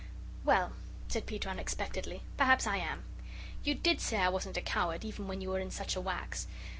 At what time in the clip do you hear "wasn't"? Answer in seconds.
4.29-4.57